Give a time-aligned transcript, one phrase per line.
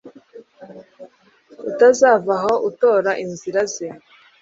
[1.69, 3.87] utazavaho utora inzira ze